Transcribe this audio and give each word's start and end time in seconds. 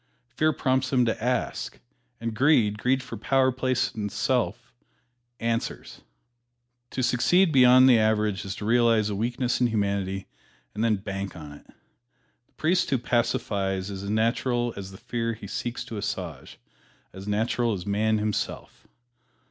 Fear 0.29 0.53
prompts 0.53 0.91
him 0.91 1.05
to 1.05 1.23
ask, 1.23 1.79
and 2.19 2.33
Greed 2.33 2.79
greed 2.79 3.03
for 3.03 3.17
power, 3.17 3.51
place 3.51 3.93
and 3.93 4.09
pelf 4.11 4.73
answers. 5.39 6.01
To 6.89 7.03
succeed 7.03 7.51
beyond 7.51 7.87
the 7.87 7.99
average 7.99 8.43
is 8.43 8.55
to 8.55 8.65
realize 8.65 9.11
a 9.11 9.15
weakness 9.15 9.61
in 9.61 9.67
humanity 9.67 10.25
and 10.73 10.83
then 10.83 10.95
bank 10.95 11.35
on 11.35 11.51
it. 11.51 11.67
The 12.47 12.53
priest 12.53 12.89
who 12.89 12.97
pacifies 12.97 13.91
is 13.91 14.01
as 14.01 14.09
natural 14.09 14.73
as 14.75 14.89
the 14.89 14.97
fear 14.97 15.33
he 15.35 15.45
seeks 15.45 15.85
to 15.85 15.97
assuage 15.97 16.57
as 17.13 17.27
natural 17.27 17.73
as 17.73 17.85
man 17.85 18.17
himself. 18.17 18.87